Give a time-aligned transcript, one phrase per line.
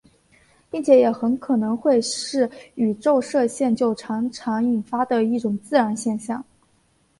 [0.71, 6.43] 并且也很可能会是宇宙射线就常常引发的一种自然现象。